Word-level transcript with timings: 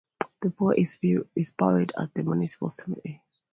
The 0.41 0.49
poet 0.49 0.79
is 0.81 0.97
buried 1.51 1.93
at 1.95 2.11
the 2.15 2.23
municipal 2.23 2.71
cemetery. 2.71 3.21